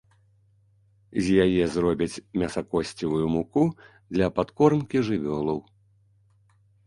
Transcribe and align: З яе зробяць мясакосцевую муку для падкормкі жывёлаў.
З 1.25 1.35
яе 1.45 1.63
зробяць 1.73 2.21
мясакосцевую 2.43 3.25
муку 3.35 3.63
для 4.15 4.27
падкормкі 4.37 4.97
жывёлаў. 5.11 5.59